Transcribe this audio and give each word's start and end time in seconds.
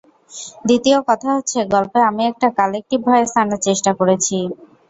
দ্বিতীয় 0.65 0.99
কথা 1.09 1.29
হচ্ছে, 1.35 1.59
গল্পে 1.73 1.99
আমি 2.09 2.23
একটা 2.25 2.47
কালেক্টিভ 2.59 2.99
ভয়েস 3.07 3.31
আনার 3.41 3.59
চেষ্টা 3.67 3.91
করেছি। 3.99 4.37